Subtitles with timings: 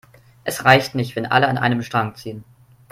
[0.45, 2.43] Es reicht nicht, wenn alle an einem Strang ziehen.